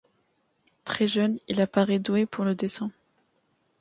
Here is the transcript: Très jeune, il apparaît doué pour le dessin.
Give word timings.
Très 0.83 1.07
jeune, 1.07 1.37
il 1.47 1.61
apparaît 1.61 1.99
doué 1.99 2.25
pour 2.25 2.43
le 2.43 2.55
dessin. 2.55 2.89